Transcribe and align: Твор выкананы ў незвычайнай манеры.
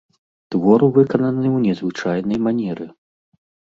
Твор 0.55 0.85
выкананы 0.95 1.47
ў 1.53 1.59
незвычайнай 1.69 2.45
манеры. 2.51 2.85